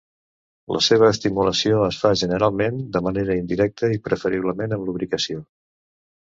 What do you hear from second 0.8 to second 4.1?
seva estimulació es fa generalment de manera indirecta i